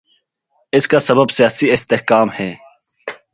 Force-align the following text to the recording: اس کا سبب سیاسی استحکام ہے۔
اس 0.73 0.87
کا 0.87 0.99
سبب 0.99 1.31
سیاسی 1.31 1.71
استحکام 1.71 2.27
ہے۔ 2.39 2.51